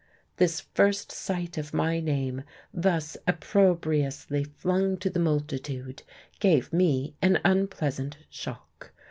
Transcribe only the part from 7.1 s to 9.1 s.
an unpleasant shock.